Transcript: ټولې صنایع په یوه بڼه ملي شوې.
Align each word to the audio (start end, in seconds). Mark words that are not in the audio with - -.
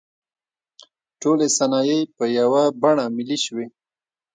ټولې 1.21 1.47
صنایع 1.57 1.99
په 2.15 2.25
یوه 2.39 2.63
بڼه 2.81 3.05
ملي 3.15 3.37
شوې. 3.45 3.65